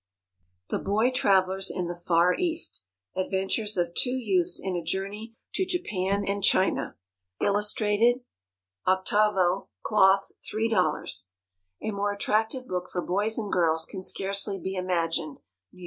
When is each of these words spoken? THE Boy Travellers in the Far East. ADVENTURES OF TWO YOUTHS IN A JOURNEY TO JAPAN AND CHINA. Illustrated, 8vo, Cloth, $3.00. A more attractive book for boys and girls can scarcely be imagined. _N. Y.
THE 0.69 0.79
Boy 0.79 1.11
Travellers 1.11 1.69
in 1.69 1.85
the 1.85 1.93
Far 1.95 2.33
East. 2.33 2.83
ADVENTURES 3.15 3.77
OF 3.77 3.93
TWO 3.93 4.09
YOUTHS 4.15 4.59
IN 4.59 4.75
A 4.75 4.83
JOURNEY 4.83 5.35
TO 5.53 5.63
JAPAN 5.63 6.27
AND 6.27 6.41
CHINA. 6.43 6.95
Illustrated, 7.39 8.23
8vo, 8.87 9.67
Cloth, 9.83 10.31
$3.00. 10.41 11.25
A 11.83 11.91
more 11.91 12.11
attractive 12.11 12.65
book 12.65 12.89
for 12.91 13.03
boys 13.05 13.37
and 13.37 13.53
girls 13.53 13.85
can 13.85 14.01
scarcely 14.01 14.59
be 14.59 14.75
imagined. 14.75 15.37
_N. 15.37 15.41
Y. 15.71 15.79